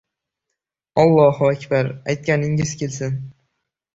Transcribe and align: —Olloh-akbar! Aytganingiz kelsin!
—Olloh-akbar! 1.01 1.91
Aytganingiz 2.15 2.75
kelsin! 2.83 3.21